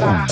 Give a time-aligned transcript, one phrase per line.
[0.00, 0.28] Bye.